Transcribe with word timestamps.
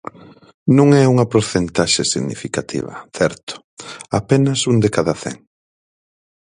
Non 0.77 0.87
é 1.01 1.03
unha 1.13 1.29
porcentaxe 1.33 2.03
significativa, 2.13 2.93
certo, 3.17 3.53
apenas 4.19 4.59
un 4.71 4.77
de 4.83 4.89
cada 4.95 5.13
cen. 5.23 5.35